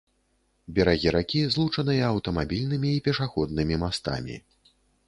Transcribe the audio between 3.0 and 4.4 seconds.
пешаходнымі мастамі.